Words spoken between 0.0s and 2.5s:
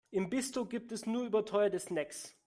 Im Bistro gibt es nur überteuerte Snacks.